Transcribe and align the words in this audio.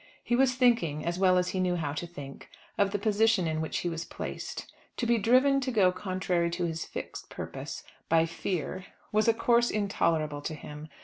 He 0.23 0.35
was 0.35 0.55
thinking, 0.55 1.05
as 1.05 1.19
well 1.19 1.37
as 1.37 1.49
he 1.49 1.59
knew 1.59 1.75
how 1.75 1.93
to 1.93 2.07
think, 2.07 2.49
of 2.75 2.89
the 2.89 2.97
position 2.97 3.45
in 3.45 3.61
which 3.61 3.77
he 3.77 3.87
was 3.87 4.03
placed. 4.03 4.65
To 4.97 5.05
be 5.05 5.19
driven 5.19 5.61
to 5.61 5.69
go 5.71 5.91
contrary 5.91 6.49
to 6.49 6.65
his 6.65 6.85
fixed 6.85 7.29
purpose 7.29 7.83
by 8.09 8.25
fear 8.25 8.87
was 9.11 9.27
a 9.27 9.33
course 9.35 9.69
intolerable 9.69 10.41
to 10.41 10.55
him. 10.55 10.87